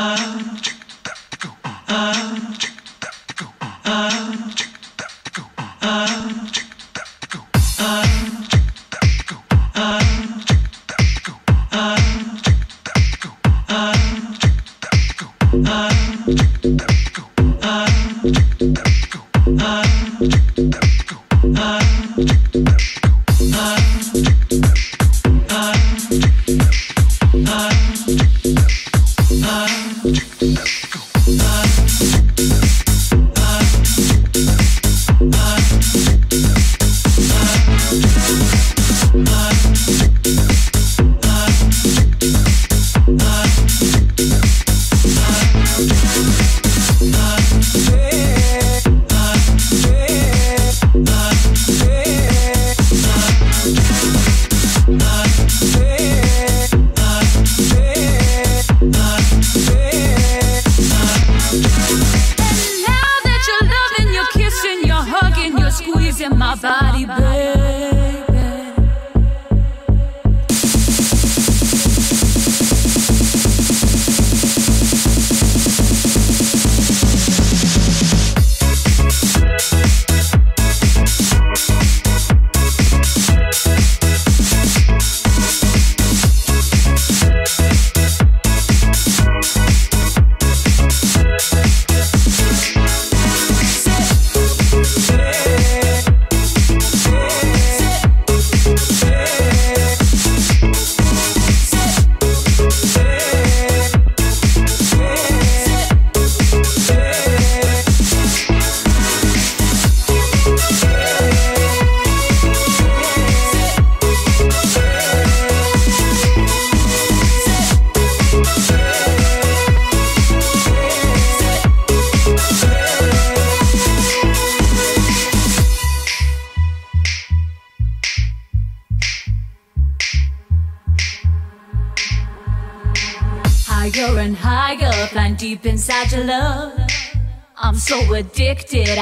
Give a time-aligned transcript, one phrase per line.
[0.00, 0.49] love.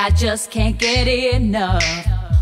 [0.08, 1.84] I just can't get enough.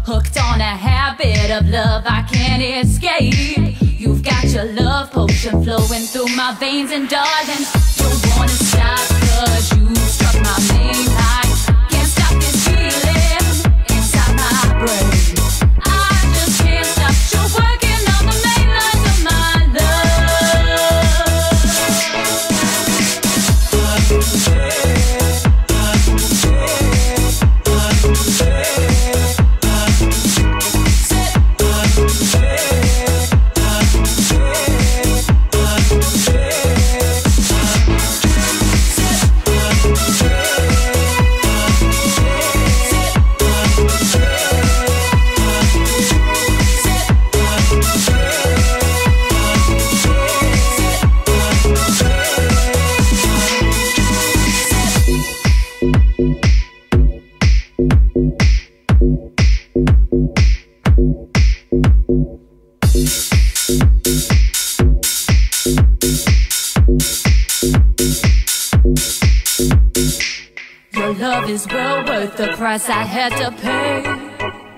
[0.07, 3.77] Hooked on a habit of love I can't escape.
[3.83, 7.67] You've got your love potion flowing through my veins, and darling,
[7.99, 9.96] don't wanna stop, cause you
[72.57, 74.03] price I had to pay.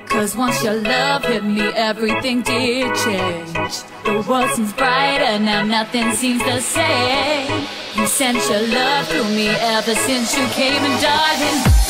[0.06, 3.82] Cause once your love hit me, everything did change.
[4.04, 7.66] The world seems brighter now, nothing seems the same.
[7.94, 11.88] You sent your love through me ever since you came, and darling,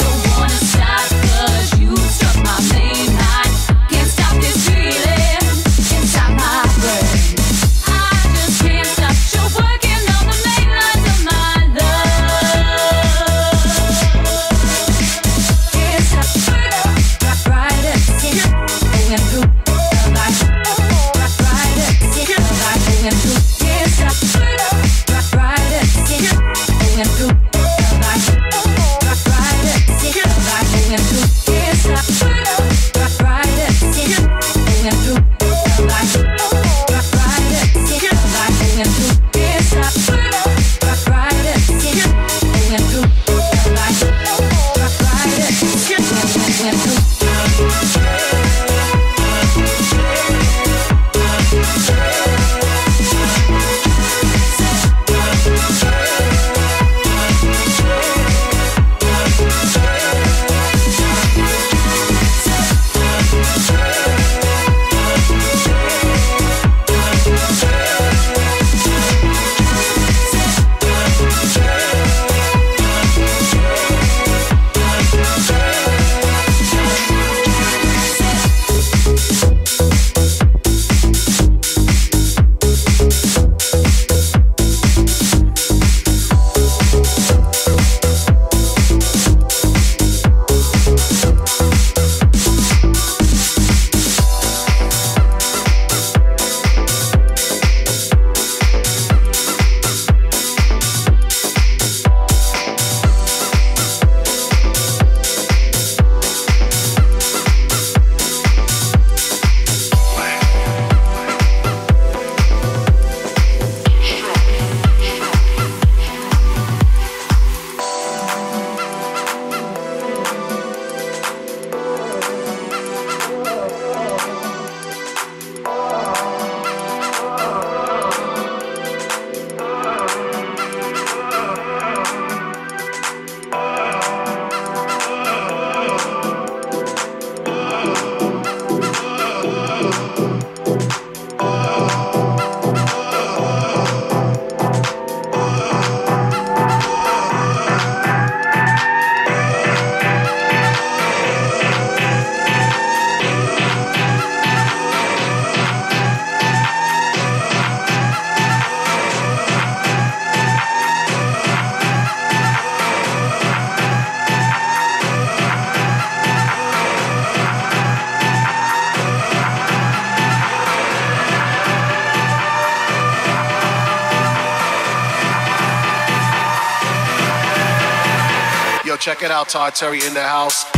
[179.44, 180.78] check it out, Terry in the house.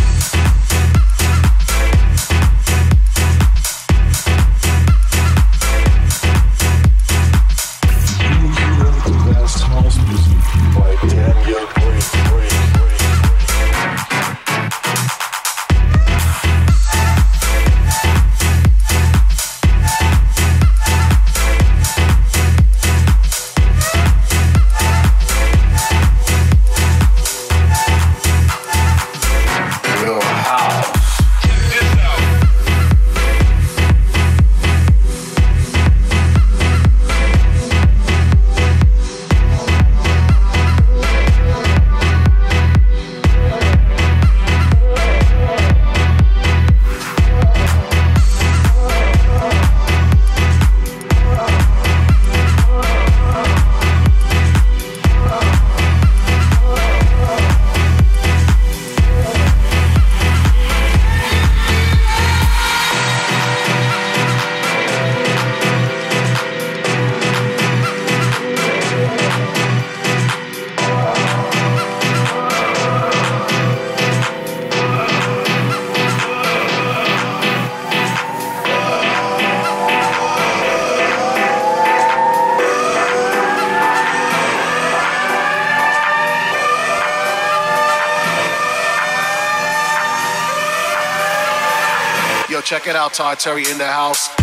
[92.71, 94.40] Check it out, Todd Terry in the house.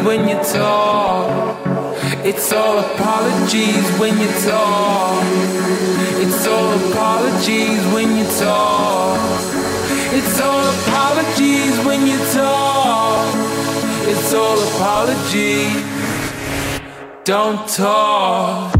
[0.00, 1.58] when you talk.
[2.24, 5.24] It's all apologies when you talk.
[6.22, 9.18] It's all apologies when you talk.
[10.12, 13.34] It's all apologies when you talk.
[14.06, 15.82] It's all apologies.
[17.24, 18.77] Don't talk.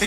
[0.00, 0.06] The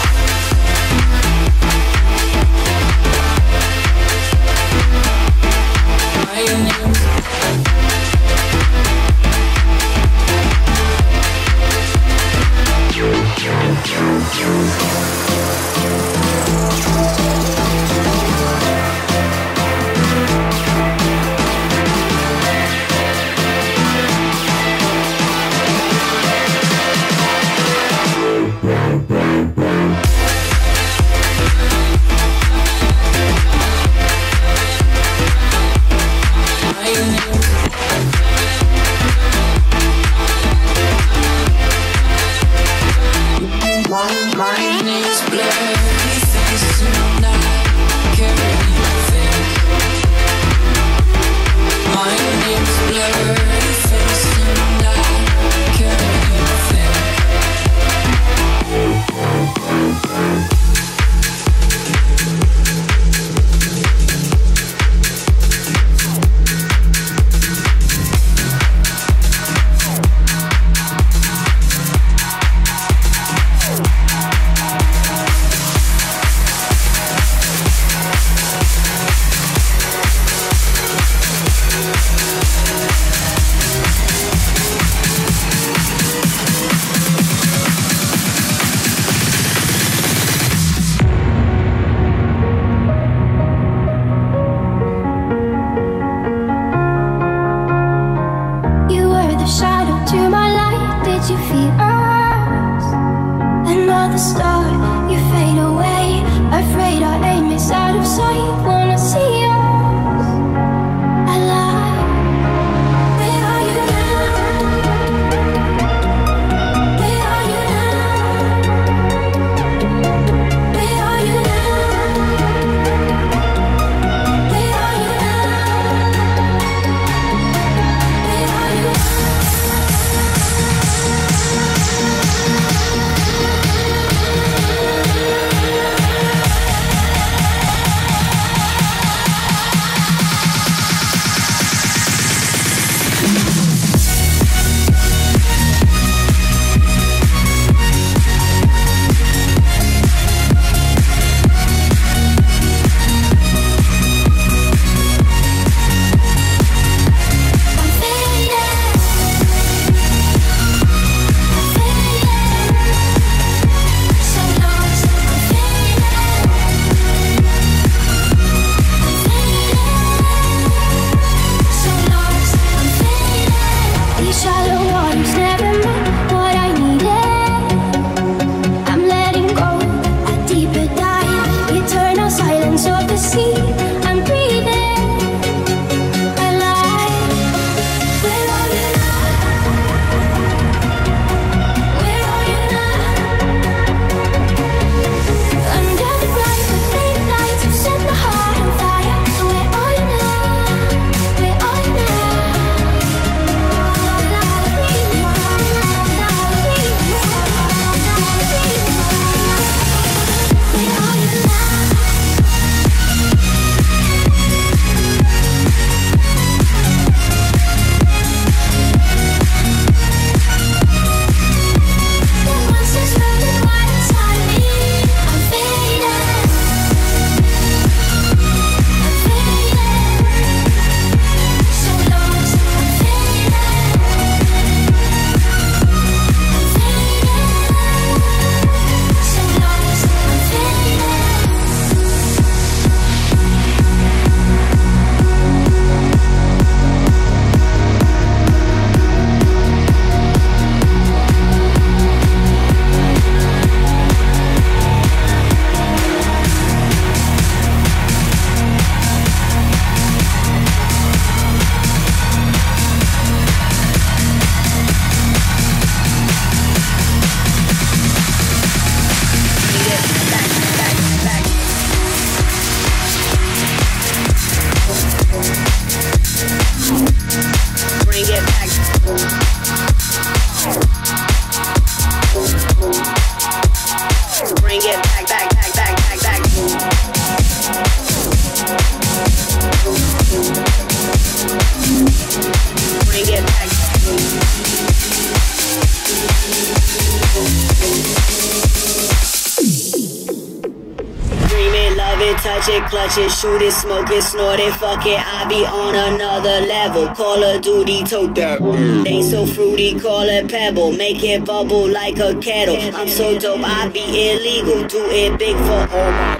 [304.11, 305.19] It, snort it, fuck it.
[305.19, 307.07] I be on another level.
[307.15, 308.61] Call of Duty, tote that.
[309.07, 310.91] Ain't so fruity, call it pebble.
[310.91, 312.77] Make it bubble like a kettle.
[312.95, 314.87] I'm so dope, I be illegal.
[314.87, 316.37] Do it big for all my.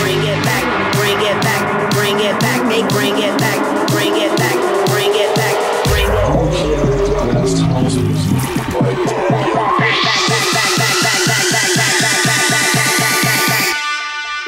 [0.00, 2.60] Bring it back, bring it back, bring it back.
[2.68, 3.58] They bring it back,
[3.90, 4.56] bring it back,
[4.88, 6.42] bring it back, bring it back.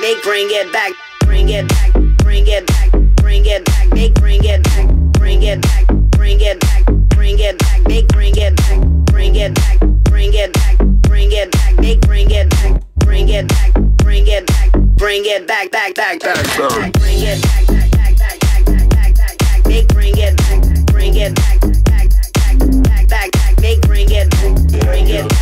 [0.00, 0.92] They bring it back,
[1.24, 2.03] bring it back,
[2.44, 6.60] bring it back, bring it back, they bring it back, bring it back, bring it
[6.60, 11.32] back, bring it back, they bring it back, bring it back, bring it back, bring
[11.32, 15.70] it back, they bring it back, bring it back, bring it back, bring it back,
[15.70, 19.62] back, back, back, back, bring it back, back, back, back, back, back, back, back, back,
[19.64, 24.30] they bring it back, bring it back, back, back, back, back, back, they bring it
[24.30, 25.33] back, bring it.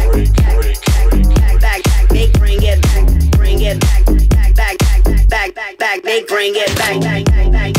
[5.62, 7.72] back, back, they bring it back, back, back, back.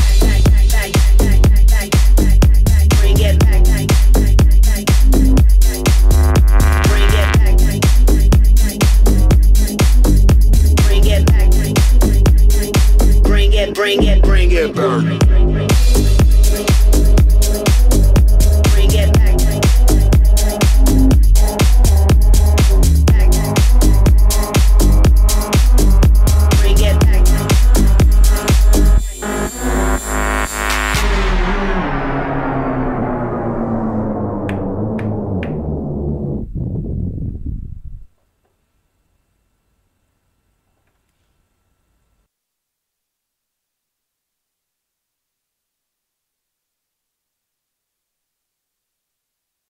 [13.24, 15.23] Bring it, bring it, bring it back.